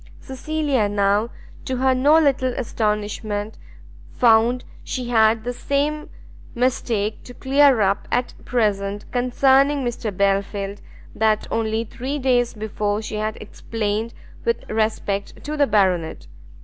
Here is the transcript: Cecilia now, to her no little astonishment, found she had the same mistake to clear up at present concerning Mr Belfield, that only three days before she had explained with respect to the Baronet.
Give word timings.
Cecilia 0.19 0.89
now, 0.89 1.29
to 1.65 1.77
her 1.77 1.93
no 1.93 2.17
little 2.17 2.55
astonishment, 2.55 3.59
found 4.11 4.65
she 4.83 5.09
had 5.09 5.43
the 5.43 5.53
same 5.53 6.09
mistake 6.55 7.23
to 7.23 7.35
clear 7.35 7.81
up 7.81 8.07
at 8.11 8.33
present 8.43 9.05
concerning 9.11 9.85
Mr 9.85 10.09
Belfield, 10.11 10.81
that 11.13 11.45
only 11.51 11.83
three 11.83 12.17
days 12.17 12.55
before 12.55 13.03
she 13.03 13.17
had 13.17 13.35
explained 13.35 14.15
with 14.43 14.67
respect 14.71 15.43
to 15.43 15.55
the 15.55 15.67
Baronet. 15.67 16.25